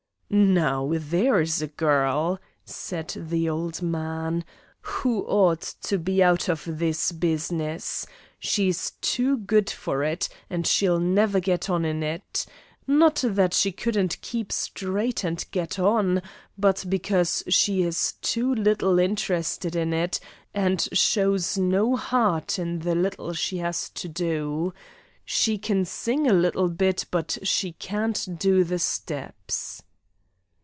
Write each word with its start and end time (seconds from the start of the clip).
"Now, 0.33 0.89
there 0.93 1.41
is 1.41 1.61
a 1.61 1.67
girl," 1.67 2.39
said 2.63 3.09
the 3.17 3.49
old 3.49 3.81
man, 3.81 4.45
"who 4.79 5.25
ought 5.25 5.75
to 5.81 5.97
be 5.99 6.23
out 6.23 6.47
of 6.47 6.63
this 6.79 7.11
business. 7.11 8.07
She's 8.39 8.91
too 9.01 9.35
good 9.35 9.69
for 9.69 10.05
it, 10.05 10.29
and 10.49 10.65
she'll 10.65 11.01
never 11.01 11.41
get 11.41 11.69
on 11.69 11.83
in 11.83 12.01
it. 12.01 12.45
Not 12.87 13.25
that 13.27 13.53
she 13.53 13.73
couldn't 13.73 14.21
keep 14.21 14.53
straight 14.53 15.25
and 15.25 15.43
get 15.51 15.77
on, 15.77 16.21
but 16.57 16.85
because 16.87 17.43
she 17.49 17.81
is 17.83 18.13
too 18.21 18.55
little 18.55 18.99
interested 18.99 19.75
in 19.75 19.91
it, 19.91 20.21
and 20.53 20.87
shows 20.93 21.57
no 21.57 21.97
heart 21.97 22.57
in 22.57 22.79
the 22.79 22.95
little 22.95 23.33
she 23.33 23.57
has 23.57 23.89
to 23.89 24.07
do. 24.07 24.73
She 25.25 25.57
can 25.57 25.83
sing 25.83 26.25
a 26.25 26.31
little 26.33 26.69
bit, 26.69 27.03
but 27.11 27.37
she 27.43 27.73
can't 27.73 28.39
do 28.39 28.63
the 28.63 28.79
steps." 28.79 29.83